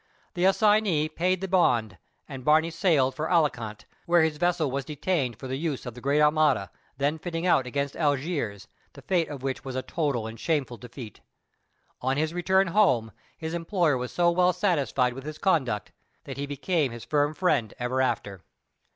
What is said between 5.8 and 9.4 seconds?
of the great armada, then fitting out against Algiers, the fate